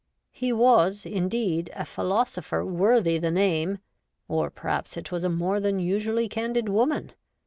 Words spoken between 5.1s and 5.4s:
was a